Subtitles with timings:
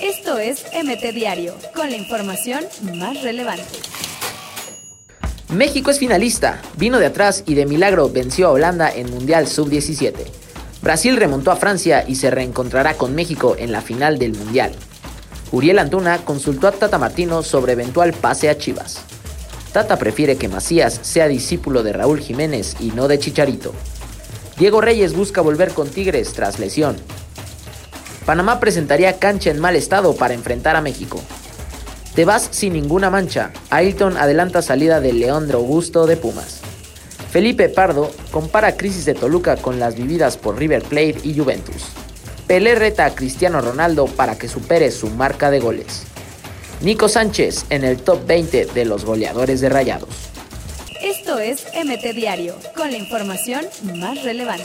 [0.00, 3.64] Esto es MT Diario, con la información más relevante.
[5.50, 10.14] México es finalista, vino de atrás y de milagro venció a Holanda en Mundial Sub-17.
[10.82, 14.72] Brasil remontó a Francia y se reencontrará con México en la final del Mundial.
[15.52, 19.00] Uriel Antuna consultó a Tata Martino sobre eventual pase a Chivas.
[19.72, 23.72] Tata prefiere que Macías sea discípulo de Raúl Jiménez y no de Chicharito.
[24.58, 26.96] Diego Reyes busca volver con Tigres tras lesión.
[28.26, 31.22] Panamá presentaría cancha en mal estado para enfrentar a México.
[32.16, 33.52] Te vas sin ninguna mancha.
[33.70, 36.60] Ailton adelanta salida de Leandro Augusto de Pumas.
[37.30, 41.84] Felipe Pardo compara crisis de Toluca con las vividas por River Plate y Juventus.
[42.48, 46.04] Pelé reta a Cristiano Ronaldo para que supere su marca de goles.
[46.80, 50.30] Nico Sánchez en el top 20 de los goleadores de Rayados.
[51.00, 54.64] Esto es MT Diario, con la información más relevante.